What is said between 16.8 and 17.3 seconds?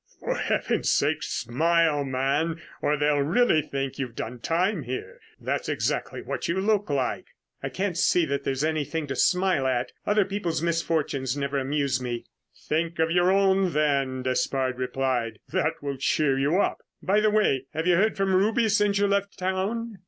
By the